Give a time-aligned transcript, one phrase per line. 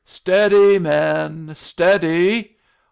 [0.03, 2.55] "Stead y, men stead y.